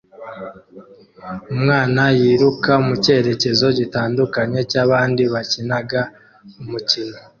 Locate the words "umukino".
6.61-7.17